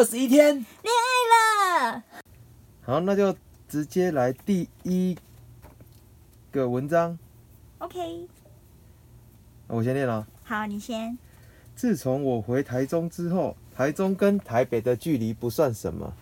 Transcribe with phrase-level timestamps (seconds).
[0.00, 0.54] 二十一天。
[0.54, 2.02] 恋爱了。
[2.80, 3.36] 好，那就
[3.68, 5.14] 直接来第一
[6.50, 7.18] 个文章
[7.76, 8.26] ，OK，
[9.66, 10.26] 我先念了。
[10.42, 11.18] 好，你先。
[11.76, 16.14] 自从我回台中之后，台中跟台北的距离不算什么，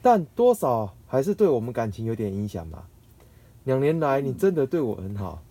[0.00, 2.86] 但多少还是对我们感情有点影响吧。
[3.64, 5.42] 两年来，你真的对我很好，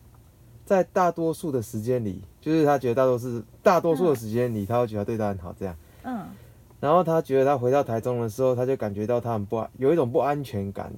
[0.65, 5.75] 在大多数的时间里，就是他觉得大多数大多数的时间里，他会觉得对他很好这样。
[6.03, 6.25] 嗯
[6.85, 10.93] 然后他觉得他回到台中的时候，他就感觉到他很不安，有一种不安全感，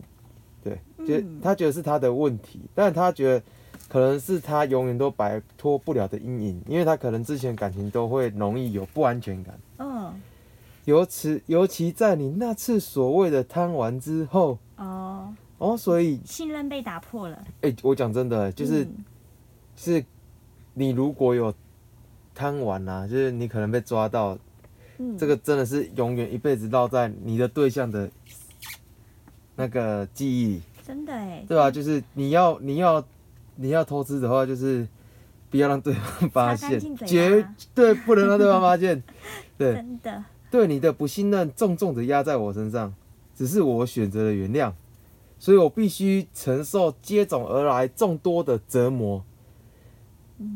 [0.62, 0.77] 对，
[1.08, 1.40] 就嗯。
[1.41, 3.41] 他觉得是他的问题，但他觉得
[3.88, 10.13] 可能是他永远都摆脱不了的阴影，因为他可能之前感情都会容易有不安全感，嗯。
[10.84, 17.41] 尤其尤其在你那次所谓的贪玩之后，哦，哦，所以信任被打破了。
[17.62, 19.05] 哎、我讲真的，就是、嗯。
[19.77, 20.04] 是
[20.74, 21.54] 你如果有
[22.35, 24.38] 贪玩啊，就是你可能被抓到，
[24.98, 28.09] 嗯这个真的是永远一辈子烙在你的对象的
[29.55, 31.70] 那个记忆里，真的哎，对吧？
[31.71, 33.03] 就是你要你要
[33.55, 34.87] 你要偷吃的话，就是
[35.49, 39.01] 不要让对方发现绝对不能让对方发现。
[39.57, 40.23] 对，真的。
[40.49, 42.93] 对你的不信任重重的压在我身上，
[43.35, 44.71] 只是我选择了原谅，
[45.37, 49.23] 所以我必须承受接踵而来众多的折磨。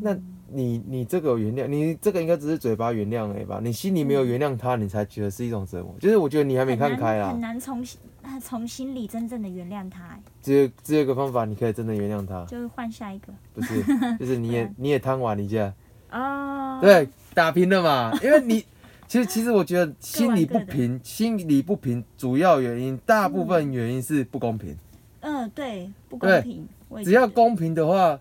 [0.02, 0.18] 那
[0.54, 3.60] 你你这个原谅，你这个应该只是嘴巴原谅而已吧？
[3.64, 5.96] 你心里没有原谅他，你才觉得是一种折磨。
[6.00, 8.00] 就是我觉得你还没看开啊很难从心
[8.42, 13.34] 从心里真正的原谅他，哎只有只有一个方法，你可以真的原谅他，就是换下一个。
[13.54, 13.84] 不是？
[14.20, 15.74] 就是你也 你也贪玩一下，
[16.12, 18.12] 哦，对，打平了嘛。
[18.24, 18.66] 因为你
[19.08, 24.76] 其实其实我觉得心里不平，心里不平，主要原因大部分原因是不公平。
[25.22, 26.68] 嗯，对，不公平。
[27.04, 28.20] 只要公平的话，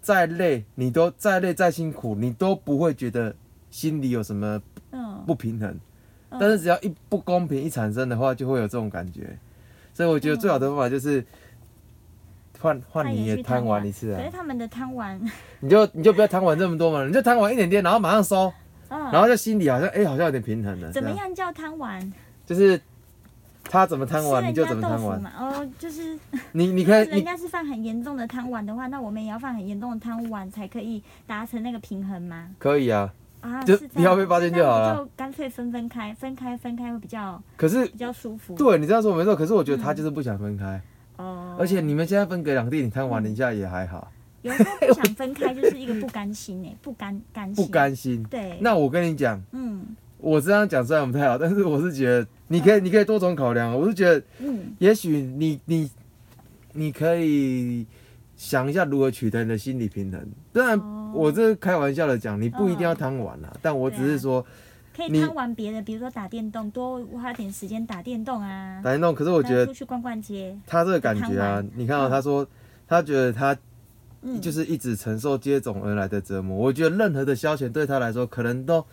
[0.00, 3.34] 再累你都再累再辛苦，你都不会觉得
[3.70, 4.60] 心里有什么
[4.92, 5.68] 嗯，不平衡。
[5.70, 5.80] 嗯
[6.38, 9.36] 但是只要一不公平一产生的话，就会有这种感觉。
[9.92, 11.24] 所以我觉得最好的方法就是
[12.60, 15.20] 换换他你也贪玩玩一次啊可是，他们的贪玩，
[15.58, 18.52] 你就你就不要贪玩这么多嘛，你就贪玩一点点，然后马上收，
[18.90, 20.92] 嗯，然后就心里好像哎、好像有点平衡了。
[20.92, 21.10] 怎么？
[21.10, 22.12] 样叫贪玩？
[22.46, 22.80] 就是
[23.64, 25.30] 他怎么贪玩你就怎么贪玩，嘛。
[25.38, 26.18] 哦，就是
[26.52, 32.48] 你你可以 人家是犯很严重的贪玩的话，那我们也要犯很严重的贪玩，才可以达成那个平衡吗？
[32.58, 38.54] 可以啊，啊，就是要被发现就好了就干脆分分开，分开分开会比较可是比较舒服。
[38.54, 40.80] 对你这样说没错，可是我觉得他就是不想分开。
[41.16, 44.10] 哦，而且你们现在分隔两地，你贪玩一下也还好，
[44.42, 47.64] 有时候不想分开，就是一个不甘心哎， 不甘甘心。
[47.64, 48.24] 不甘心。
[48.24, 49.84] 对，那我跟你讲，嗯
[50.20, 53.74] 我这样讲虽然不太好，但是我是觉得你可以，你可以多重考量。
[53.74, 55.90] 我是觉得，嗯也许你你
[56.72, 57.86] 你可以
[58.36, 60.20] 想一下如何取得你的心理平衡。
[60.52, 64.44] 当然，哦我这是开玩笑的讲，你不一定要贪玩啦，但我只是说
[64.96, 68.80] 可以你贪玩别的，比如说打电动，多花点时间打电动啊。
[68.84, 69.14] 打电动。
[69.14, 72.46] 可是我觉得出去逛逛街，他这个感觉啊，你看到嗯他说，
[72.86, 73.56] 他觉得他
[74.22, 76.56] 嗯，就是一直承受接踵而来的折磨。
[76.56, 78.84] 我觉得任何的消遣对他来说，可能都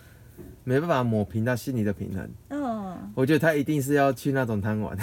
[0.68, 2.28] 没办法抹平他心里的平衡。
[2.50, 4.94] 嗯，我觉得他一定是要去那种贪玩，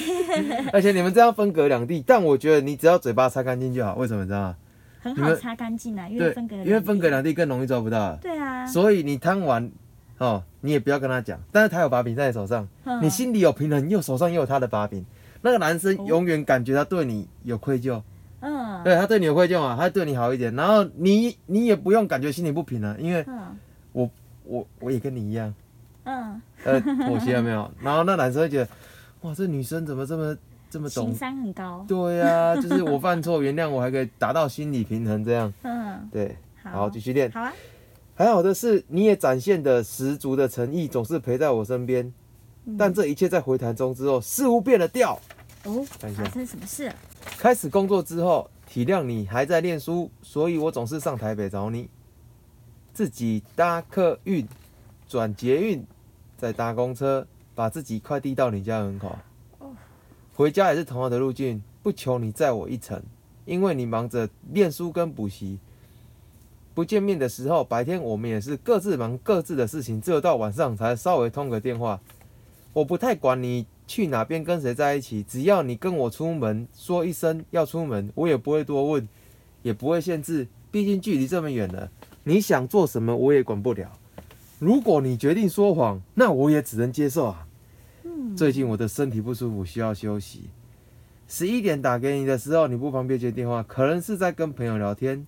[0.72, 3.94] 而且你们这样分隔两地，但我觉得你只要嘴巴擦干净就好。
[3.96, 4.56] 为什么你知道吗？
[5.02, 9.70] 很好擦干净啊，因为分隔，因为分隔两两地更容易抓不到，对啊，所以你贪玩
[10.16, 13.02] 哦，你也不要跟他讲，但是他有把柄在你手上，嗯。
[13.02, 15.04] 你心里有平衡，你有手上又有他的把柄。
[15.42, 16.04] 那个男生哦。
[16.08, 18.00] 永远感觉他对你有愧疚，
[18.40, 18.82] 嗯。
[18.82, 23.54] 对他对你有愧疚嘛，他对你好一点，然后你你也不用感觉心里不平衡，因为嗯
[24.44, 25.52] 我我也跟你一样，
[26.04, 27.70] 嗯，呃，妥协了没有？
[27.82, 28.68] 然后那男生会觉得，
[29.22, 30.36] 哇，这女生怎么这么
[30.70, 31.14] 这么懂情？
[31.14, 36.36] 商很高，对呀、就是我犯错，原谅我，还可以达到心理平衡，这样嗯，对。
[36.62, 37.30] 好，继续练。
[37.30, 37.52] 好啊，
[38.14, 42.06] 还好的是，你也展现的十足的诚意，总是陪在我身边。
[42.64, 45.20] 嗯但这一切在回谈中之后，似乎变了调。
[45.64, 46.94] 哦，发生什么事了？
[47.36, 51.90] 开始工作之后，体谅你还在念书，所以我总是上台北找你，
[52.94, 54.46] 自己搭客运、
[55.08, 55.84] 转捷运，
[56.38, 59.18] 再搭公车，把自己快递到你家门口。
[60.36, 63.02] 回家也是同样的路径，不求你载我一程，
[63.44, 65.58] 因为你忙着念书跟补习。
[66.72, 72.00] 不见面的时候，白天我们也是各自忙各自的事情，只有到晚上才稍微通个电话。
[72.72, 79.08] 我不太管你去哪边跟谁在一起，只要你跟我出门说一声要出门，我也不会多问，
[79.62, 81.88] 也不会限制，毕竟距离这么远了，
[82.24, 83.92] 你想做什么我也管不了。
[84.58, 87.46] 如果你决定说谎，那我也只能接受啊。
[88.02, 90.48] 嗯，最近我的身体不舒服，需要休息。
[91.28, 95.26] 十一点打给你的时候，你不方便接电话，可能是在跟朋友聊天。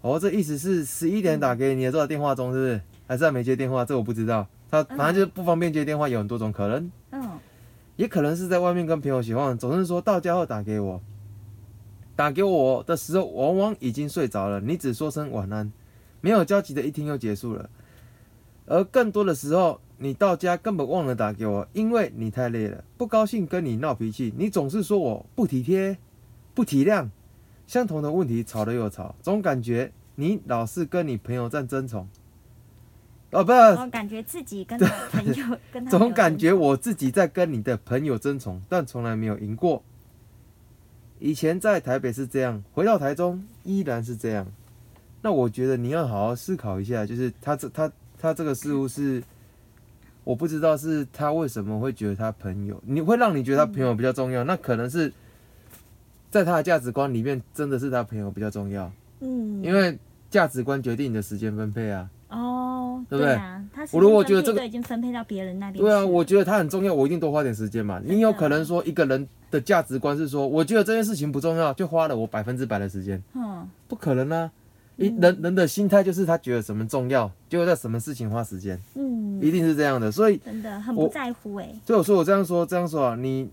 [0.00, 2.80] 哦，这意思是十一点打给你的时候，电话中是不是？
[3.06, 3.84] 还是在没接电话？
[3.84, 4.46] 这我不知道。
[4.70, 7.38] 他反正就是不方便接电话，有很多种可能，嗯
[7.96, 11.00] 也可能是在外面跟朋友喜欢，总是说到家后打给我，
[12.16, 15.70] 打给我的时候往往已经睡着了，你只说声晚安，
[16.22, 17.68] 没有交集的一天又结束了。
[18.64, 25.98] 而更多的时候，你到家根本忘了打给我，因为你太累了，不高兴跟你闹脾气，你总是说我不体贴、
[26.54, 27.08] 不体谅，
[27.66, 32.08] 相同的问题吵了又吵，总感觉你老是跟你朋友在争宠。
[33.32, 39.82] 哦，不是，然后感觉自己跟他朋友跟他总感觉我自己在跟你的朋友争宠，但从来没有赢过。
[41.18, 44.46] 以前在台北是这样，回到台中依然是这样。
[45.22, 49.22] 那我觉得你要好好思考一下，就是他这他他这个似乎是，
[50.24, 55.12] 我不知道是他为什么会觉得他朋友，你会让你觉得他朋友比较重要，那可能是
[56.28, 58.90] 在他的价值观里面真的是他朋友比较重要，
[59.20, 59.96] 嗯，因为
[60.28, 62.10] 价值观决定你的时间分配啊。
[62.30, 68.00] 哦，对不对啊，他我如果觉得这个已经分配到别人那边对啊，我觉得他很重要，我一定多花点时间嘛。
[68.02, 74.50] 你有可能说一个人的价值观是说，我觉得这件事情不重要，就花了我百分之百的时间，嗯不可能啊！
[74.96, 80.10] 人人的心态就是他觉得什么重要，就会在什么事情花时间，嗯，一定是这样的。
[80.12, 83.50] 所以，真的很不在乎哎、所以我说我这样说这样说啊，你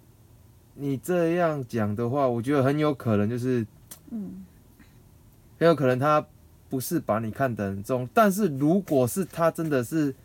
[0.75, 3.65] 你这样讲的话，我觉得很有可能就是
[4.11, 4.45] 嗯。
[5.57, 6.25] 很有可能他
[6.69, 10.15] 不是把你看得很重，但是如果是他真的是，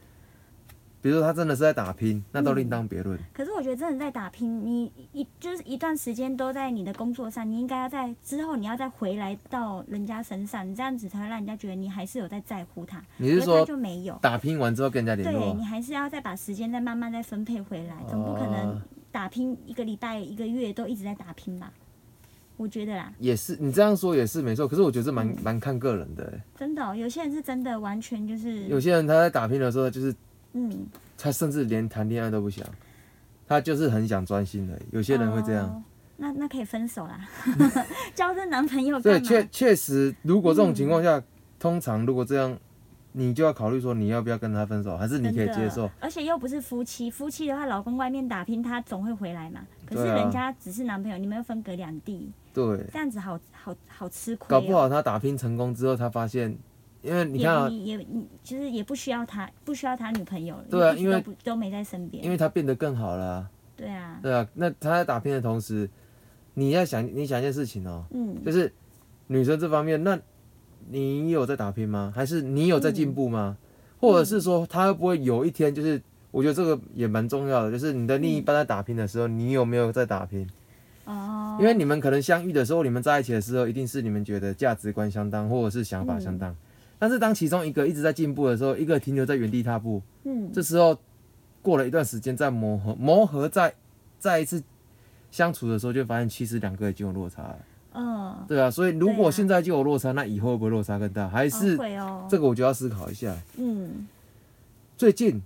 [1.05, 3.19] 比如说他真的是在打拼，那都另当别论。
[3.35, 13.05] 可是我觉得真的在打拼，你一就是一段时间都在你的工作上，你应该要在之后你要再回来到人家身上，你这样子才会让人家觉得你还是有在在乎他。
[13.19, 14.19] 你是说就没有？
[14.23, 15.62] 打拼完之后跟人家联络对你？
[15.62, 18.81] 还是要再把时间再慢慢再分配回来，总不可能哦
[19.12, 21.71] 打拼一个礼拜、一个月都一直在打拼吧？
[22.56, 24.67] 我觉得啦，也是，你这样说也是没错。
[24.67, 26.41] 可是我觉得这蛮嗯蛮看个人的欸。
[26.56, 30.15] 真的哦、有些人是真的完全就是有些人他在打拼的时候，就是
[30.55, 30.87] 嗯，
[31.19, 32.67] 他甚至连谈恋爱都不想，
[33.47, 34.81] 他就是很想专心的。
[34.91, 35.67] 有些人会这样。
[35.67, 35.83] 哦
[36.17, 37.29] 那那可以分手啦，
[38.15, 39.21] 交这男朋友对？
[39.21, 41.21] 确确实，如果这种情况下，
[41.59, 42.56] 通常如果这样，
[43.11, 45.91] 你就要考虑说你要不要跟他分手，还是你可以接受？
[45.99, 49.62] 而且又不是夫妻，夫妻的话，老公外面打拼，他总会回来嘛。
[49.85, 54.49] 可是人家只是男朋友，你们又分隔两地，对，这样子好好好吃亏、哦。
[54.49, 56.56] 搞不好他打拼成功之后，他发现，
[57.05, 60.65] 因为你看啊，你也你其实也不需要他，不需要他女朋友了。
[60.71, 62.25] 对啊因为都不都没在身边。
[62.25, 64.49] 因为他变得更好了啊、对啊，对啊。
[64.55, 65.89] 那他在打拼的同时，
[66.55, 68.73] 你要想，你想一件事情哦，嗯，就是
[69.27, 70.19] 女生这方面，那
[70.89, 72.11] 你有在打拼吗？
[72.17, 73.59] 还是你有在进步吗？
[74.01, 80.49] 或者是说，他会不会有一天，就是我觉得这个也蛮重要的，就是你的另一半在打拼的时候，你有没有在打拼？
[81.05, 86.55] 哦，因为你们可能相遇的时候，你们在一起的时候，一定是你们觉得价值观相当，或者是想法相当。
[87.05, 90.99] 但是当其中一个一直在进步的时候，一个停留在原地踏步，嗯，这时候
[91.61, 93.75] 过了一段时间再磨合，磨合再
[94.19, 94.62] 再一次
[95.31, 97.59] 相处的时候，就发现其实两个已经有落差了。
[97.93, 101.29] 嗯，对啊，所以如果现在就有落差，那以后会不会落差更大？
[101.29, 103.37] 还是哦哦，这个我就要思考一下。
[103.59, 104.09] 嗯
[104.97, 105.43] 最近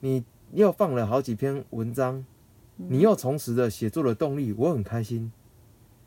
[0.00, 0.24] 你
[0.54, 2.24] 又放了好几篇文章，
[2.78, 5.30] 嗯你又重拾了写作的动力，我很开心。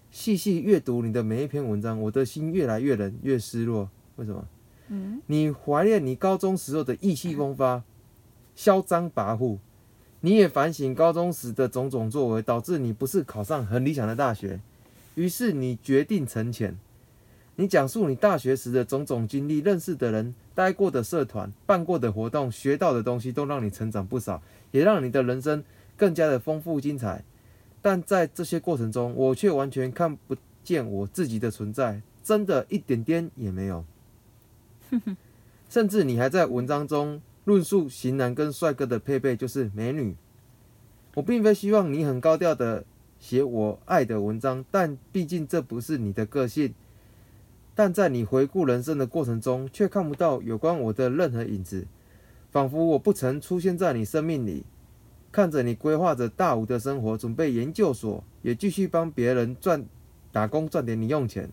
[0.10, 3.88] 细细阅读你的每一篇文章，我的心越来越冷，越失落。
[4.20, 4.46] 为什么？
[4.90, 7.84] 嗯你怀念你高中时候的意气风发、
[8.54, 9.58] 嚣张跋扈，
[10.22, 14.60] 你也反省高中时的种种作为，导致你不是考上很理想的大学。
[15.16, 16.78] 于是你决定沉潜。
[17.56, 24.42] 你讲述你大学时的种种经历，认识的人、待过的社团、办过的活动、学到的东西，都让你成长不少，
[24.72, 25.64] 也让你的人生
[25.98, 27.24] 更加的丰富精彩。
[27.82, 33.84] 但在这些过程中，我却完全看不见我自己的存在，真的一点点也没有。
[35.70, 40.16] 甚至你还在文章中论述型男跟帅哥的配备就是美女。
[41.16, 42.86] 我并非希望你很高调的
[43.20, 46.74] 写我爱的文章，但毕竟这不是你的个性。
[47.76, 51.88] 但在你回顾人生的过程中，却看不到有关我的任何影子，
[52.52, 54.66] 仿佛我不曾出现在你生命里。
[55.32, 59.86] 看着你规划着大五的生活，准备研究所，也继续帮别人赚
[60.32, 61.50] 打工赚点零用钱，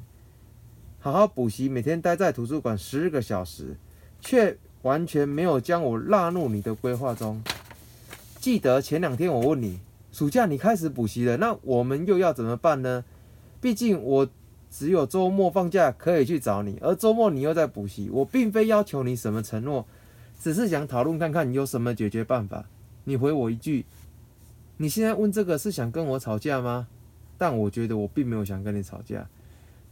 [1.07, 3.77] 好好补习，每天待在图书馆十个小时，
[4.21, 7.41] 却完全没有将我纳入你的规划中。
[8.41, 9.79] 记得前两天我问你，
[10.11, 13.05] 暑假你开始补习了，那我们又要怎么办呢？
[13.61, 14.29] 毕竟我
[14.69, 19.87] 只有周末放假可以去找你，而周末你又在补习，我并非要求你什么承诺，
[20.41, 22.65] 只是想讨论看看你有什么解决办法。
[23.05, 23.87] 你回我一句，
[24.79, 26.89] 你现在问这个是想跟我吵架吗？
[27.39, 29.29] 但我觉得我并没有想跟你吵架。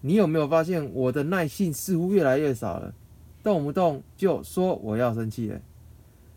[0.07, 2.93] 你有没有发现我的耐性似乎越来越少了？
[3.43, 5.59] 动不动就说我要生气了。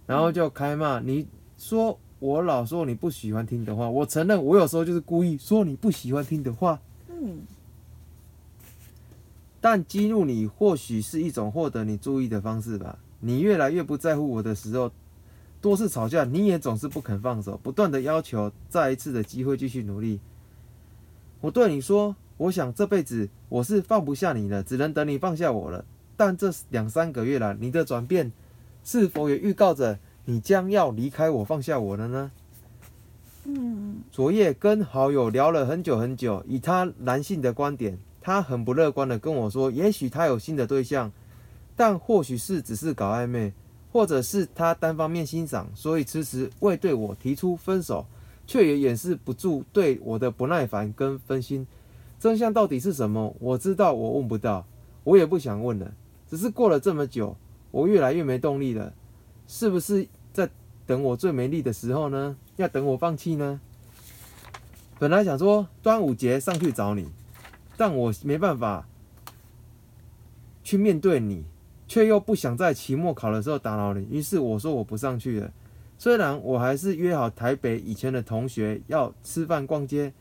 [0.06, 1.02] 然后就开骂。
[1.02, 6.80] 你说我老说你不喜欢听的话，我承认我有时候就是故意说你不喜欢听的话。
[7.10, 7.42] 嗯
[9.60, 12.98] 但激怒你或许是一种获得你注意的方式吧。
[13.20, 14.90] 你越来越不在乎我的时候，
[15.60, 20.22] 多次吵架，你也总是不肯放手，不断的要求再一次的机会继续努力。
[21.42, 25.84] 我对你说，我想这辈子我是放不下你了，只能等你放下我了。
[26.16, 28.32] 但这两三个月来，你的转变
[28.84, 32.32] 是否也预告着你将要离开我、放下我了呢？
[33.46, 41.12] 嗯昨夜跟好友聊了很久很久，以他男性的观点，他很不乐观的跟我说，也许他有新的对象，
[41.76, 43.54] 但或许是只是搞暧昧，
[43.92, 48.06] 或者是他单方面欣赏，所以迟迟未对我提出分手，
[48.46, 51.66] 却也掩饰不住对我的不耐烦跟分心。
[52.20, 53.36] 真相到底是什么？
[53.40, 54.66] 我知道我问不到，
[55.04, 55.94] 我也不想问了。
[56.30, 57.38] 只是过了这么久，
[57.72, 58.94] 我越来越没动力了，
[59.48, 60.50] 是不是在
[60.86, 62.36] 等我最没力的时候呢？
[62.56, 63.62] 要等我放弃呢？
[65.00, 67.08] 本来想说端午节上去找你，
[67.78, 68.88] 但我没办法
[70.64, 71.46] 去面对你，
[71.88, 75.52] 却又不想在期末考的时候打扰你，于是我说我不上去了。
[76.00, 80.12] 虽然我还是约好台北以前的同学要吃饭逛街，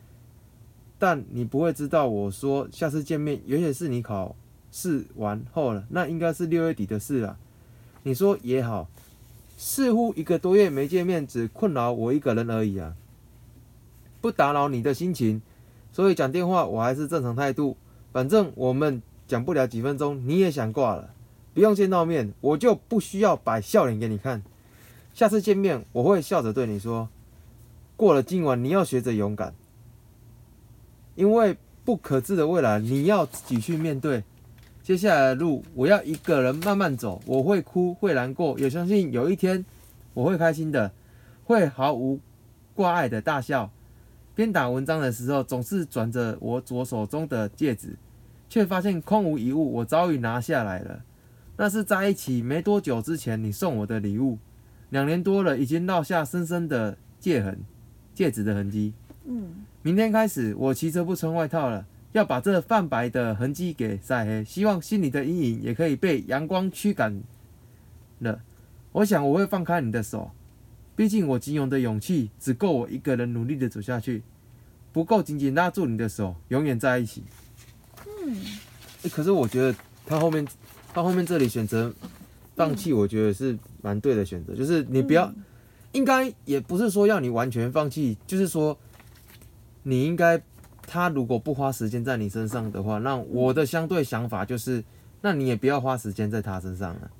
[0.98, 4.34] 但你不会知道我说下次见面，也许是你考
[4.72, 7.36] 试完后了，那应该是六月底的事了。
[8.02, 8.88] 你说也好，
[9.56, 12.94] 似乎一个多月没见面，只困扰我一个人而已啊。
[14.20, 15.42] 不打扰你的心情，
[15.92, 17.76] 所以讲电话我还是正常态度。
[18.12, 21.10] 反正我们讲不了几分钟，你也想挂了，
[21.52, 24.42] 不用见到面，我就不需要摆笑脸给你看。
[25.12, 27.08] 下次见面，我会笑着对你说：
[27.96, 29.54] 过了今晚，你要学着勇敢，
[31.16, 34.22] 因为不可知的未来，你要自己去面对。
[34.82, 39.64] 接下来的路，我要一个人慢慢走，我会哭，会难过，也相信有一天
[40.14, 40.92] 我会开心的，
[41.42, 42.20] 会毫无
[42.72, 43.68] 挂碍的大笑。
[44.34, 47.96] 边打文章的时候，总是转着我左手中的戒指，
[48.48, 49.72] 却发现空无一物。
[49.72, 51.02] 我早已拿下来了，
[51.56, 54.38] 那是在一起没多久之前你送我的礼物，
[54.90, 57.58] 两年多了，已经落下深深的戒痕，
[58.14, 58.92] 戒指的痕迹。
[59.26, 64.44] 嗯明天开始，我骑车不穿外套了，要把这泛白的痕迹给晒黑。
[64.44, 67.20] 希望心里的阴影也可以被阳光驱赶
[68.20, 68.40] 了。
[68.92, 70.30] 我想我会放开你的手，
[70.94, 74.22] 毕竟我仅有的勇气只够我一个人努力的走下去，
[74.92, 77.22] 不够紧紧拉住你的手，永远在一起。
[78.24, 78.34] 嗯
[79.02, 80.46] 欸可是我觉得他后面，
[80.92, 81.92] 他后面这里选择
[82.56, 84.54] 放弃，我觉得是蛮对的选择。
[84.54, 85.32] 就是你不要，
[85.92, 88.76] 应该也不是说要你完全放弃，就是说
[89.88, 90.42] 你应该，
[90.84, 94.82] 他如果不花时间在你身上的话，那我的相对想法就是，
[95.20, 97.10] 那你也不要花时间在他身上了，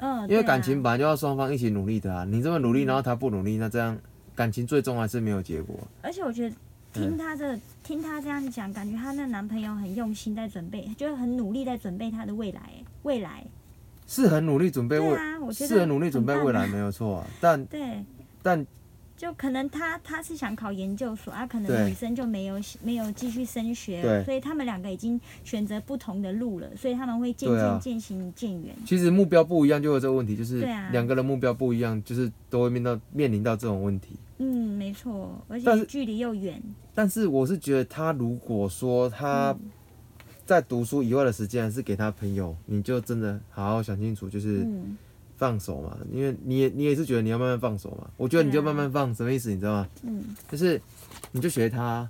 [0.00, 2.26] 嗯，因为感情本来就要双方一起努力的啊。
[2.26, 3.96] 你这么努力，然后他不努力，那这样
[4.34, 5.74] 感情最终还是没有结果。
[6.02, 6.54] 而且我觉得
[6.94, 12.60] 嗯听她这、听她这样讲，感觉她那男朋友很用心在准备，就是很努力在准备她的未来，
[13.04, 13.42] 未来。
[14.06, 17.26] 是很努力准备未，对啊，我觉得是很努力准备未来，没有错啊。
[17.40, 18.04] 但对，
[18.42, 18.66] 但
[19.20, 28.74] 就可能他他是想考研究所啊，可能女生就没有没有继续升学对，所以他们两个已经选择不同的路了，所以他们会渐渐渐行渐远。
[28.86, 30.60] 其实目标不一样，就有这个问题，就是
[30.90, 34.16] 两个人目标不一样，就是都会面到面临到这种问题。
[34.38, 36.58] 嗯，没错，而且距离又远。
[36.94, 39.70] 但是我是觉得，他如果说他嗯
[40.46, 44.96] 在读书以外的时间还是给他朋友，你就真的好好想清楚，就是嗯
[45.40, 48.10] 放手嘛，因为你也你也是觉得你要慢慢放手嘛。
[48.18, 49.48] 我觉得你就慢慢放，什么意思？
[49.50, 49.88] 你知道吗？
[50.02, 50.78] 嗯，就是
[51.32, 52.06] 你就学他，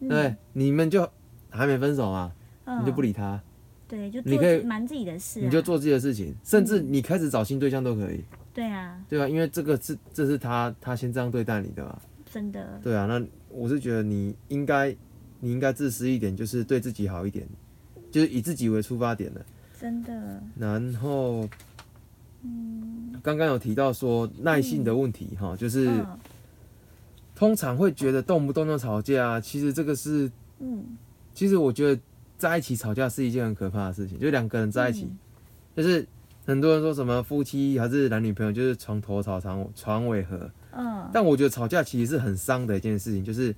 [0.00, 1.08] 嗯对，你们就
[1.48, 2.30] 还没分手嘛，
[2.66, 3.40] 嗯你就不理他，
[3.88, 9.26] 对，就你可以瞒自己的事、啊，你就做自己的事情，甚至嗯你开始找新对象都可以，对啊，对啊？
[9.26, 11.98] 因为这个是这是他他先这样对待你的嘛。
[12.30, 14.94] 真的，对啊，那我是觉得你应该，
[15.40, 17.48] 你应该自私一点，就是对自己好一点，
[18.10, 19.42] 就是以自己为出发点的。
[19.80, 21.48] 真的，然后
[22.42, 26.06] 嗯，刚刚有提到说耐性的问题哈、就是嗯。
[27.38, 30.82] 通常会觉得动不动就吵架，其实这个是，嗯，
[31.34, 32.00] 其实我觉得
[32.38, 35.18] 在一起吵架是一件很可怕的事情，就两个人在一起，嗯。
[35.76, 36.08] 就是
[36.46, 43.54] 很多人说什么夫妻还是男女朋友，就是床头吵床床尾和，嗯，但我觉得吵架其实是很伤的一件事情，就是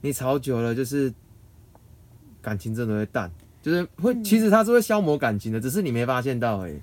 [0.00, 1.12] 你吵久了，就是
[2.40, 3.30] 感情真的会淡，
[3.60, 4.24] 就是会，嗯。
[4.24, 6.80] 其实它是会消磨感情的，只是你没发现到而已。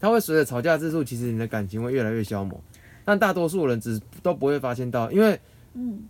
[0.00, 2.60] 嗯，它会随着吵架次数，其实你的感情会越来越消磨，
[3.04, 5.38] 但大多数人只都不会发现到，因为
[5.74, 6.02] 嗯，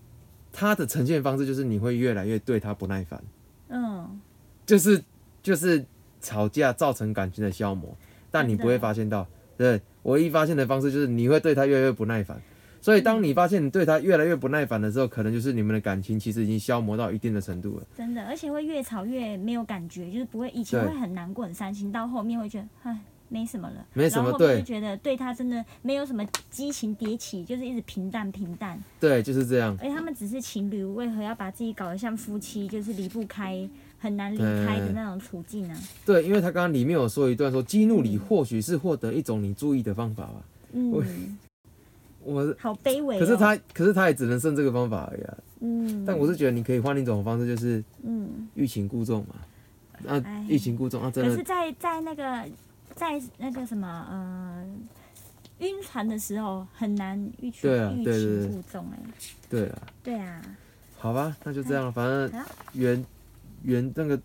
[0.52, 3.22] 它的呈现方式就是你会越来越对他不耐烦，
[3.68, 4.20] 嗯，
[4.64, 5.02] 就是
[5.42, 5.84] 就是
[6.20, 7.94] 吵架造成感情的消磨，
[8.30, 12.40] 但你不会发现到，对，唯一发现的方式就是你会对他越来越不耐烦。
[12.82, 17.86] 所以当你发现你对他越来越不耐烦的时候，可能就是你们的感情其实已经消磨到一定的程度了。
[17.94, 22.98] 真的，而且会越吵越没有感觉，就是不会以前会很难过、很伤心，到后面会觉得唉
[23.32, 28.76] 没什么了，没什么对然后后面就觉得对他真的没有什么激情迭起，就是一直平淡平淡。
[28.98, 29.74] 对，就是这样。
[29.80, 33.66] 而且他们只是情侣，为何要把自己搞得像夫妻，就是离不开、
[34.00, 35.76] 很难离开的那种处境呢？
[36.04, 40.42] 对，因为他刚刚里面有说一段说，激怒你或许是获得一种你注意的方法吧。
[40.72, 41.38] 嗯，
[42.24, 43.20] 我好卑微、哦。
[43.20, 45.38] 可是他，可是他也只能剩这个方法而已啊。
[45.60, 49.36] 嗯，但我是觉得你可以换一种方式，就是嗯，欲擒故纵嘛。
[50.08, 52.48] 啊哎，欲擒故纵啊，真可是的在，在那个
[53.00, 54.66] 在那个什么呃
[55.60, 58.98] 晕船的时候，很难欲擒对啊欲对对对擒故纵哎。
[59.48, 59.78] 对啊。
[60.02, 60.42] 对啊，
[60.98, 63.02] 好吧，那就这样，反正原
[63.62, 64.20] 原那个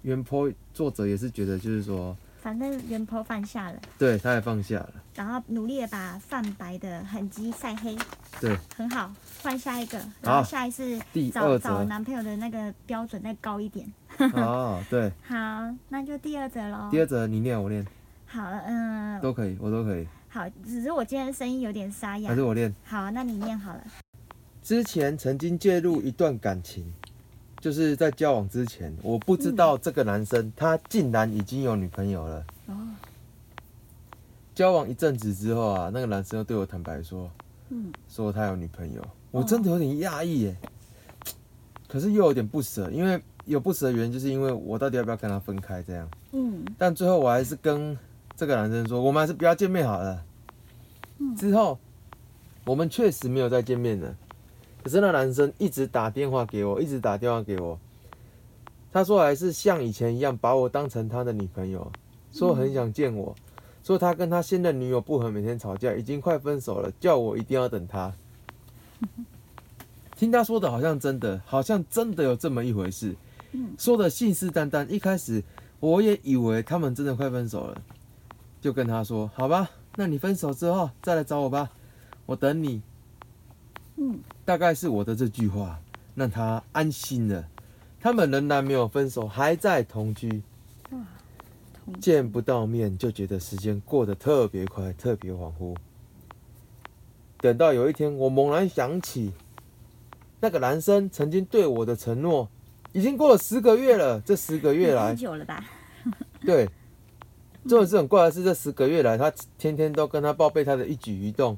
[0.00, 7.94] 原 po 作者也是觉得，就是说，反正原坡放下了，对，他也放下了，然后努力的把泛白的痕迹晒黑，
[8.40, 9.12] 对，很好，
[9.42, 13.86] 换下一个，然后好下一次第找二则，找男朋友的那个标准再高一点。
[14.34, 15.36] 哦，对， 好，
[15.88, 16.88] 那就第二则喽。
[16.90, 17.86] 第二则你念我念
[18.30, 22.42] 好，嗯、都可以，我都可以，好，只是我今天声音有点沙哑还是。
[22.42, 22.72] 我练。
[22.84, 23.82] 好，那你念好了。
[24.62, 26.84] 之前曾经介入一段感情，
[27.58, 32.44] 就是在交往之前，我不知道这个男生他竟然已经有女朋友了。
[32.66, 32.76] 哦，
[34.54, 37.30] 交往一阵子之后啊，那个男生又对我坦白说，
[37.70, 40.56] 嗯，说他有女朋友，我真的有点讶异耶，
[41.88, 46.06] 可是又有点不舍，因为有不舍的原因，就是因为我到底要不要跟他分开这样。
[46.32, 47.96] 嗯，但最后我还是跟
[48.38, 50.24] 这个男生说，我们还是不要见面好了。
[51.36, 51.76] 之后
[52.64, 54.14] 我们确实没有再见面了，
[54.84, 57.76] 可是那男生一直打电话给我，一直打电话给我。
[58.92, 61.90] 他说还是像以前一样把我当成他的女朋友，
[62.32, 63.34] 说很想见我，
[63.82, 68.12] 说他跟他现任女友不和，每天吵架，已经快分手了，叫我一定要等他。
[70.14, 73.16] 听他说的好像真的，好像真的有这么一回事，
[73.76, 74.86] 说的信誓旦旦。
[74.86, 75.42] 一开始
[75.80, 77.82] 我也以为他们真的快分手了，
[78.60, 81.70] 就跟他说：“好吧，那你分手之后再来找我吧，
[82.26, 82.82] 我等你。”
[83.96, 85.80] 嗯，大概是我的这句话
[86.14, 87.44] 让他安心了。
[88.00, 90.42] 他们仍然没有分手，还在同居，
[90.88, 95.76] 同见不到面就觉得时间过得特别快，特别恍惚。
[97.40, 99.32] 等到有一天，我猛然想起，
[100.38, 102.48] 那个男生曾经对我的承诺，
[102.92, 104.20] 已经过了十个月了。
[104.20, 105.64] 这十个月来很，久了吧？
[106.42, 106.68] 对，
[107.68, 111.54] 这种是很怪的是，这十个月来，他天天都跟他报备他的一举一动，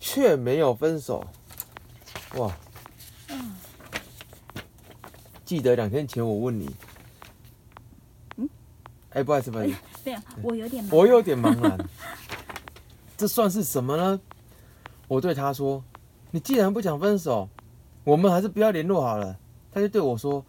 [0.00, 1.24] 却没有分手。
[2.36, 2.52] 哇！
[5.44, 6.68] 记得两天前我问你，
[8.38, 8.48] 嗯，
[9.10, 9.78] 哎、不好意思，不好意思，
[10.42, 11.78] 我有点我有点茫然，
[13.16, 14.20] 这算是什么呢？
[15.06, 15.84] 我对他说
[16.32, 17.48] ：“你既然不想分手，
[18.02, 19.38] 我们还是不要联络好了。”
[19.70, 20.44] 他就对我说：“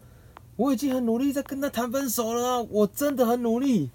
[0.55, 3.91] 我已经很努力在跟他谈分手了啊，我真的很努力，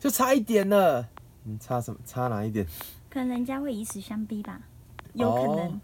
[0.00, 1.08] 就差一点了。
[1.44, 2.00] 你差什么？
[2.04, 2.66] 差哪一点？
[3.08, 4.60] 可能人家会以死相逼吧，
[5.12, 5.68] 有可能。
[5.68, 5.80] 哦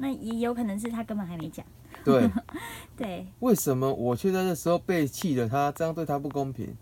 [0.00, 1.66] 那也有可能是他根本还没讲。
[2.04, 2.30] 对，
[2.96, 5.72] 对，为什么我却在这时候背弃了他？
[5.72, 6.72] 这样对他不公平。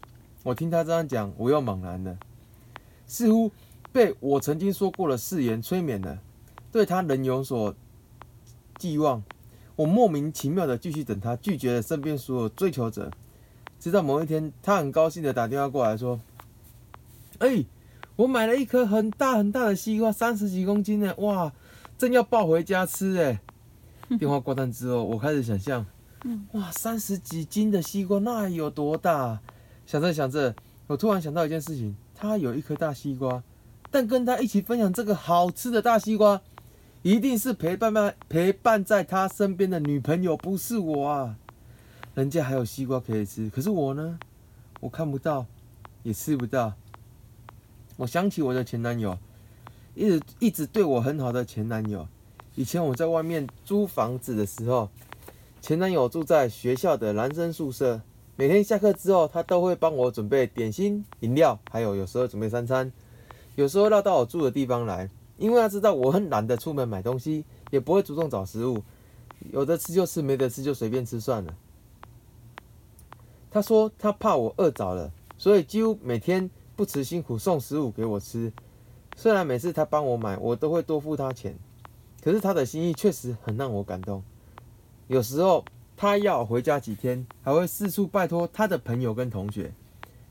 [0.42, 2.18] 我听他这样讲，我又茫然了，
[3.07, 3.51] 似乎
[3.90, 6.18] 被我曾经说过的誓言催眠了，
[6.70, 7.75] 对他仍有所
[8.77, 9.22] 寄望。
[9.77, 13.11] 我莫名其妙的继续等他，拒绝了身边所有追求者。
[13.81, 16.20] 直到某一天，他很高兴的打电话过来说
[17.38, 17.64] ：“哎、
[18.16, 21.53] 我买了一颗很大很大的西瓜，三十几公斤呢，哇，
[21.99, 23.40] 正要抱回家吃哎。
[24.18, 25.85] ”电话挂断之后，我开始想象，
[26.25, 29.40] 嗯哇，三十几斤的西瓜那有多大？
[29.85, 30.55] 想着想着，
[30.87, 33.42] 我突然想到一件事情，他有一颗大西瓜，
[33.90, 36.40] 但跟他一起分享这个好吃的大西瓜，
[37.03, 41.37] 一定是陪伴伴陪伴在他身边的女朋友，不是我啊。
[42.14, 44.18] 人家还有西瓜可以吃，可是我呢？
[44.81, 45.44] 我看不到，
[46.03, 46.72] 也吃不到。
[47.97, 49.19] 我想起我的前男友，
[49.95, 52.07] 一直一直对我很好的前男友。
[52.55, 54.89] 以前我在外面租房子的时候，
[55.61, 58.01] 前男友住在学校的男生宿舍，
[58.37, 62.93] 每天下课之后，他都会帮我准备点心、饮料，还有有时候准备三餐，
[63.55, 68.83] 有时候绕到我住的地方来，因为他知道我很懒得出门买东西，也不会主动找食物，
[69.53, 71.55] 有的吃就吃，没得吃就随便吃算了。
[73.51, 78.53] 他说他怕我饿着了，所以几乎每天不辞辛苦送食物给我吃。
[79.17, 81.59] 虽然每次他帮我买，我都会多付他钱，
[82.23, 84.23] 可是他的心意确实很让我感动。
[85.09, 85.65] 有时候
[85.97, 89.73] 他要回家几天，还会四处拜托他的朋友跟同学，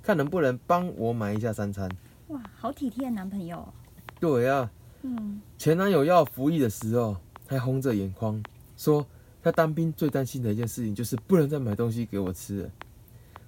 [0.03, 1.89] 看能不能帮我买一下三餐。
[2.27, 3.73] 哇，好体贴的男朋友哦。
[4.19, 8.41] 对啊，嗯，前男友要服役的时候，还红着眼眶
[8.77, 9.03] 说，
[9.41, 12.69] 他当兵最担心的一件事情就是不能再买东西给我吃了，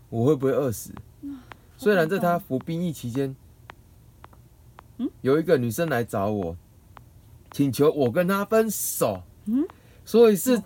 [0.10, 0.91] 我会不会饿死？
[1.77, 3.35] 虽然在他服兵役期间，
[4.97, 5.09] 嗯？
[5.21, 6.57] 有一个女生来找我，
[7.51, 9.65] 请求我跟她分手，嗯，
[10.03, 10.61] 所以是？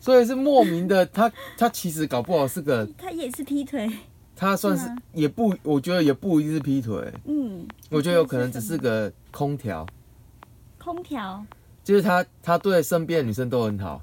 [0.00, 3.88] 所以是莫名的， 他他其实搞不好是个，他也是劈腿。
[4.34, 9.86] 他算是是也不，我觉得也不一定是劈腿，嗯，我觉得有可能只是个空调，
[10.78, 11.44] 空调。
[11.84, 14.02] 就是他他对身边的女生都很好，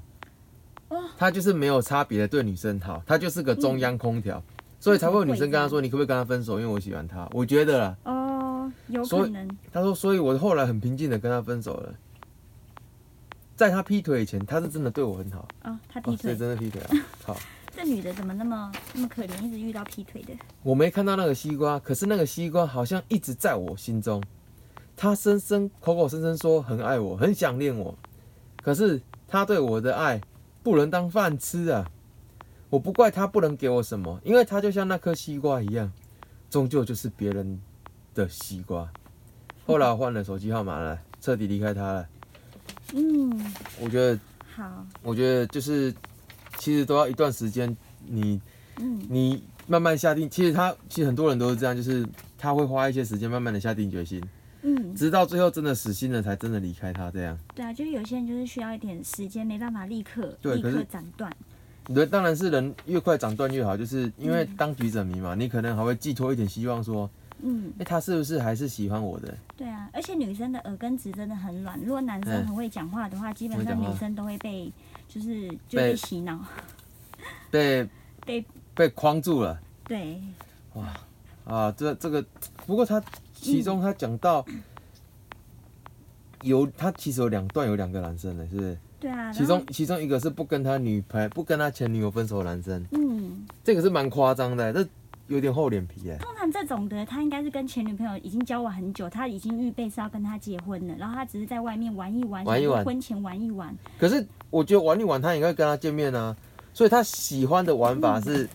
[0.90, 4.40] 哦，他就是没有差别的对女生好，他就是个中央空调，
[4.80, 6.58] 所以才会有女生跟他说，你可不可以跟他分手？
[6.60, 9.48] 因为我喜欢他，我觉得啦，哦，有可能。
[9.72, 11.94] 他说，所以我后来很平静的跟他分手了。
[13.56, 16.36] 在他劈腿以前，他是真的对我很好，哦，他哦劈，腿。
[16.36, 16.88] 真的劈腿啊！
[17.26, 17.36] 好，
[17.74, 20.32] 这女的怎么那么那么可怜，一直遇到劈腿的？
[20.62, 24.22] 我没看到那个西瓜，可是那个西瓜好像一直在我心中。
[24.96, 27.96] 他声声口口声声说很爱我，很想念我，
[28.62, 30.20] 可是他对我的爱
[30.62, 31.84] 不能当饭吃啊！
[32.70, 35.90] 我不怪他不能给我什么，因为他就像那颗西瓜一样，
[36.50, 37.60] 终究就是别人
[38.14, 38.90] 的西瓜。
[39.66, 42.08] 后来我换了手机号码了，彻底离开他了。
[42.94, 44.18] 嗯，我觉得，
[44.54, 45.94] 好，我觉得就是，
[46.58, 47.74] 其实都要一段时间，
[48.06, 48.40] 你
[48.78, 54.22] 嗯，你慢慢下定，其实他其实很多人都是这样，就是他会花一些时间慢慢的下定决心，
[54.62, 57.38] 嗯，直到最后真的死心了，才真的离开他这样。
[57.54, 61.34] 对啊，就是有些人就是需要一点时间，没办法立刻立刻斩断。
[61.94, 67.08] 对，当然是人越快斩断越好，就是因为嗯当局者迷嘛，你可能还会寄托一点希望说，
[67.40, 69.36] 嗯，哎、他是不是还是喜欢我的？
[69.56, 74.70] 对啊，而且女生的耳根子真的很软，如果男生嗯很会讲话的话，基本上女生都会被
[75.08, 76.38] 就是就被被洗脑。
[77.50, 77.88] 被
[78.24, 80.20] 被被框住了对，
[80.74, 80.86] 哇
[81.44, 81.72] 啊！
[81.72, 82.24] 这这个，
[82.66, 83.02] 不过他
[83.34, 84.44] 其中他讲到。
[86.42, 88.78] 有他其实有两段有两个男生的，是不是？
[89.00, 94.86] 对啊，其中其中一个是不跟他女朋不跟他前女友分手的男生，嗯，这个是蛮夸张的，这
[95.28, 96.16] 有点厚脸皮哎。
[96.18, 103.72] 通常这种的，他应该是跟前女朋友已经交往很久，他已经预备是要跟他结婚了，然后他只是在外面玩一玩，玩一玩婚前玩一玩。
[103.98, 106.34] 可是我觉得玩一玩，他应该跟他见面啊，
[106.74, 108.48] 所以他喜欢的玩法是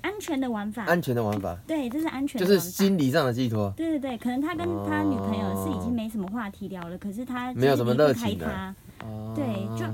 [0.00, 2.70] 安全的玩法，安全的玩法，对，这是安全就是的玩法。
[2.70, 3.72] 心理上的寄托。
[3.76, 8.74] 对对对，可能他跟他女朋友是已哦经没什么话题聊了，可是他没有什么热情的
[9.04, 9.44] 哦对
[9.78, 9.84] 就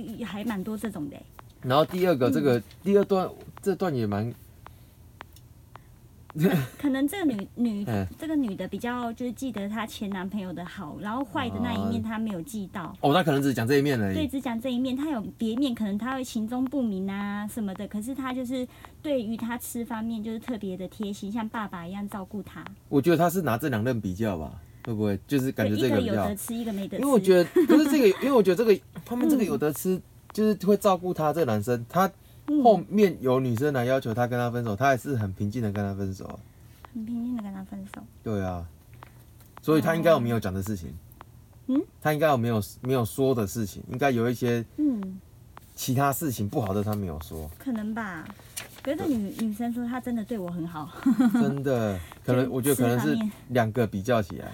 [0.00, 1.22] 也还蛮多这种的欸。
[1.62, 3.28] 然后第二个这个、嗯第二段
[3.60, 4.32] 这段也蛮
[6.78, 12.96] 可能这个女女 嗯这个女的比较就是记得她前男朋友的好，然后坏的那一面她没有记到。
[13.00, 17.86] 哦，那可能只讲这一面而对，只讲这一面，她有别面，可能她会行踪不明啊什么的。
[17.88, 18.66] 可是她就是
[19.02, 22.64] 对于她吃方面就是特别的贴心，像爸爸一样照顾她。
[22.88, 24.52] 我觉得她是拿这两任比较吧，
[24.84, 26.36] 会不会就是感，觉这个比较一个有得？
[26.36, 27.02] 吃，一个没得吃。
[27.02, 30.00] 因为我觉得 不是这个，因为我觉得这个他们这个嗯有得吃，
[30.32, 32.10] 就是会照顾他这个男生，他
[32.46, 36.38] 嗯后面有女生来要求他跟他分手，他还是很平静的跟他分手啊。
[36.92, 38.02] 很平静的跟他分手。
[38.24, 38.66] 对啊，
[39.62, 40.92] 所以他应该有没有讲的事情，
[41.68, 45.20] 嗯，他应该有没有没有说的事情，应该有一些嗯，
[45.74, 48.26] 其他事情不好的他没有说，可能吧。
[48.82, 50.90] 可是女女生说她真的对我很好。
[51.34, 53.14] 真的，可能我觉得可能是
[53.48, 54.50] 两个比较起来，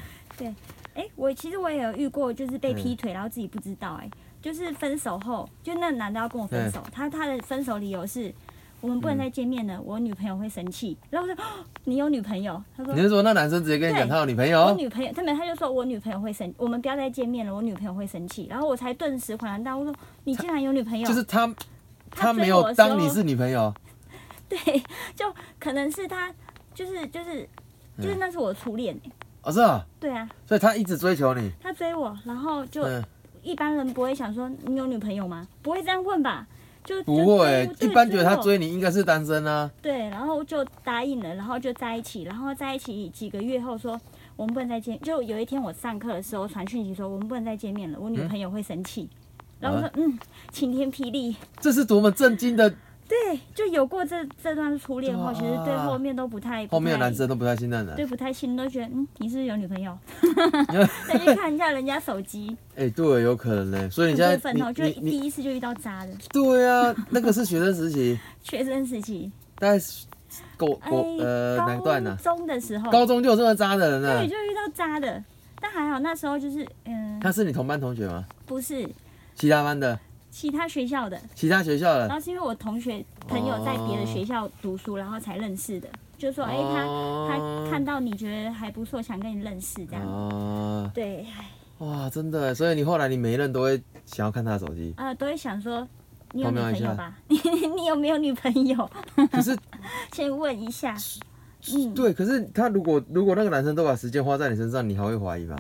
[0.95, 8.33] 哎、我其实我也有遇过，就是被劈嗯腿，然后自己不知道、哎，就是分手后，就那男的要跟我分手，他他的分手理由是。
[8.83, 10.97] 我们不能嗯再见面了，我女朋友会生气。
[11.09, 11.49] 然后我说：“哦
[11.85, 14.73] 你有女朋友？”他说你是说那男生直接跟你讲他有女朋友：“我？
[14.75, 19.95] 女朋友。”他们他就说：“我女朋友会生，我们不要再见面了，我女朋友会生气。”然后我才顿时恍然大悟，说
[20.25, 21.53] ：“你竟然有女朋友？”就是他
[22.11, 23.75] 他没有当你是女朋友，
[24.47, 24.59] 对，
[25.17, 25.25] 就
[25.59, 26.33] 可能是他，
[26.75, 27.49] 就是就是
[27.97, 29.11] 就是嗯那是我的初恋、哎
[29.47, 33.01] 哦是啊，对啊，所以他一直追求你，他追我，然后就嗯，
[33.45, 35.47] 一般人不会想说你有女朋友吗？
[35.63, 36.45] 不会这样问吧？
[36.85, 44.01] 就不会，就一般觉得他追你应该是单身啊，对，然后就答应了，然后就在一起，然后在一起几个月后说
[44.35, 49.09] 我们不能再见，就有一天我上课的时候传讯息说我们不能再见面了，我女朋友会生气。
[49.61, 50.19] 然后我说嗯，
[50.51, 52.73] 晴天霹雳，这是多么震惊的，
[53.09, 59.97] 对，就有过这这段初恋后，其实对后面都不太后面的男生都不太信任了，对不太信，都觉得嗯，你是不是有女朋友？
[61.09, 70.05] 再去看一下人家手机，哎，对，有可能呢，所以你现在过分哦，就第一次就遇到渣的，对啊，那个是学生时期， 学生时期，大概是
[70.57, 72.17] 国哎，国呃哪段呢？
[72.25, 75.23] 高中的时候，高中就有这么渣的人对，就遇到渣的，
[75.61, 78.25] 但还好那时候就是嗯，他是你同班同学吗？
[78.47, 78.85] 不是。
[79.35, 79.99] 其他班的，
[80.39, 90.03] 其他学校的，其他学校的，然后是因为我同学朋友在别的学校读书，然后才认识的，就说哎、他哦他看到你觉得还不错，想跟你认识这样。
[90.07, 91.25] 啊，对，
[91.79, 95.89] 哇，真的，所以你后来你每一任都会想要看他的手机，呃，都会想说
[96.33, 97.17] 你有女朋友吧？
[97.29, 97.39] 你
[97.75, 98.91] 你有没有女朋友？
[99.33, 99.57] 可是
[100.13, 100.95] 先问一下。
[101.75, 105.57] 嗯，对，可是他如果如果那个男生都把时间花在你身上，你还会怀疑吗？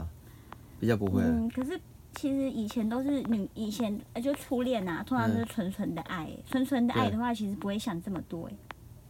[0.78, 1.80] 比较不会了，嗯，可是
[2.16, 8.52] 其实以前都是女，以前呃就初恋呐、通常都是纯纯的爱、纯纯的爱的话，其实不会想这么多哎。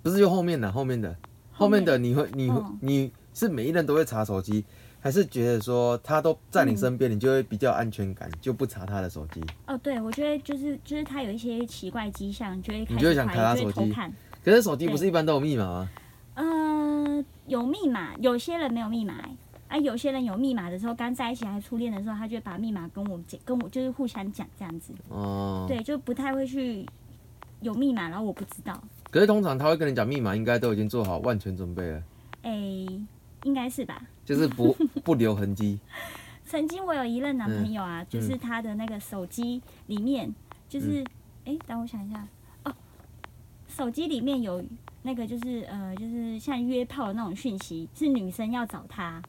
[0.03, 1.17] 不是就后面的后面的
[1.53, 4.65] 后面的你会你会嗯你是每一人都会查手机，
[5.01, 9.41] 还是觉得说他都在你身边，你就会比较安全感，就不查他的手机？
[9.67, 14.13] 哦，对，我觉得就是就是他有一些奇怪迹象，就会开你就会想始怀疑，就看他手机看。
[14.45, 15.89] 可是手机不是一般都有密码吗？
[16.35, 19.37] 嗯、有密码，有些人没有密码、欸，
[19.69, 26.87] 啊，有些人有密码的时候，刚在一起还初恋的时候，他就会把密码跟我讲，跟我就是互相讲这样子，哦，对，就不太会去
[27.61, 32.03] 有密码，然后我不知道，可是通常他会跟你讲密码，应该都已经做好万全准备了，
[32.43, 32.53] 哎、
[33.43, 34.01] 应该是吧。
[34.25, 34.73] 就是不
[35.05, 35.79] 不留痕迹。
[36.45, 40.33] 曾经我有一任男朋友嗯啊，就是他的那个手机里面，
[40.69, 41.05] 就是
[41.45, 42.27] 哎、等我想一下，
[42.65, 42.75] 哦，
[43.69, 44.65] 手机里面有
[45.03, 49.23] 那个就是呃，就是像约炮的那种讯息，是女生要找他，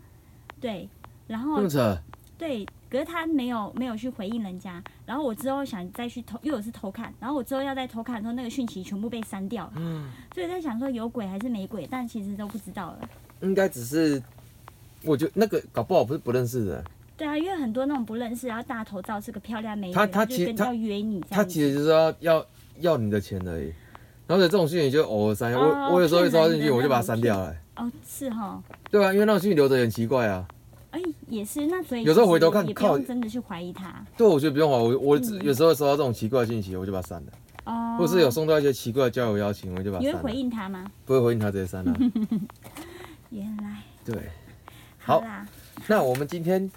[0.60, 0.90] 对，
[1.28, 1.62] 然后
[2.38, 13.10] 对，可是他没有没有去回应人家，然后我之后想再去偷，因为我是偷看，然后我之后要再偷看的时候，那个讯息全部被删掉了，嗯所以在想说有鬼还是没鬼，但其实都不知道了。
[13.42, 14.22] 应该只是，
[15.04, 16.84] 我觉得那个搞不好不是不认识的，
[17.18, 21.54] 对啊，因为很多那种不认识，然后大头照是个漂亮美女，他他就其实要约你这他样子。
[21.54, 22.46] 其实就是要要
[22.80, 23.74] 要你的钱而已。
[24.28, 27.56] 然后这种讯息就偶尔删，哦我我有时候一收到进去我就把它删掉了。
[27.78, 30.48] 哦，是哈，对啊，因为那种讯息留着很奇怪啊。
[30.92, 37.32] 哎，也是，那所以有时候回头看靠用真的去怀疑他对，我觉得不用怀疑，我我有时候收到这种奇怪的讯息，我就把它删了。
[37.66, 37.98] 哦。
[38.00, 40.40] 或是有送到一些奇怪的交友邀请，我就把它你会回删了。
[40.40, 40.86] 应他吗？
[41.06, 41.94] 不会回应他，直接删了。
[43.30, 44.16] 原来，对，
[44.98, 45.46] 好好啦，
[45.88, 46.72] 那我们今天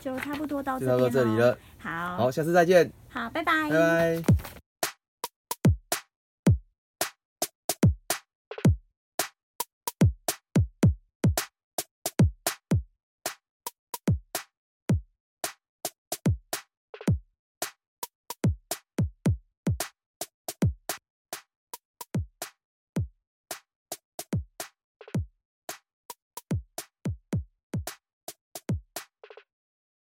[0.00, 1.08] 就差不多到这到。
[1.08, 1.56] 这里了。
[1.78, 3.68] 好，好，下次再见，好，拜拜。
[3.68, 4.55] 拜拜。